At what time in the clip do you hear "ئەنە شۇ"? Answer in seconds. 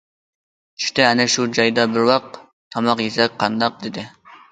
1.09-1.45